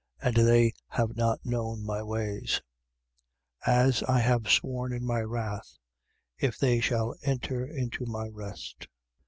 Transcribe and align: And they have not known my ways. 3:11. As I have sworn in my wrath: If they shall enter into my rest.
And 0.19 0.35
they 0.35 0.73
have 0.87 1.15
not 1.15 1.45
known 1.45 1.85
my 1.85 2.01
ways. 2.01 2.59
3:11. 3.67 3.71
As 3.87 4.01
I 4.01 4.17
have 4.17 4.49
sworn 4.49 4.93
in 4.93 5.05
my 5.05 5.19
wrath: 5.19 5.77
If 6.39 6.57
they 6.57 6.79
shall 6.79 7.13
enter 7.21 7.63
into 7.67 8.07
my 8.07 8.25
rest. 8.27 8.87